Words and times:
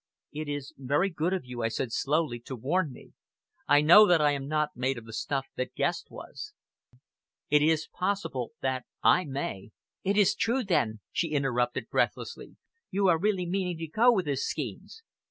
"It 0.31 0.49
is 0.49 0.73
very 0.79 1.11
good 1.11 1.31
of 1.31 1.45
you," 1.45 1.61
I 1.61 1.67
said 1.67 1.91
slowly, 1.91 2.39
"to 2.47 2.55
warn 2.55 2.91
me. 2.91 3.11
I 3.67 3.81
know 3.81 4.07
that 4.07 4.19
I 4.19 4.31
am 4.31 4.47
not 4.47 4.69
made 4.75 4.97
of 4.97 5.05
the 5.05 5.13
stuff 5.13 5.45
that 5.57 5.75
Guest 5.75 6.07
was. 6.09 6.53
It 7.51 7.61
is 7.61 7.87
possible 7.87 8.49
that 8.61 8.85
I 9.03 9.25
may" 9.25 9.69
"It 10.03 10.17
is 10.17 10.33
true, 10.33 10.63
then," 10.63 11.01
she 11.11 11.27
interrupted 11.33 11.87
breathlessly, 11.87 12.57
"you 12.89 13.09
are 13.09 13.19
really 13.19 13.45
meaning 13.47 13.77
to 13.77 13.87
go 13.87 14.11
with 14.11 14.25
his 14.25 14.43
schemes?" 14.43 15.03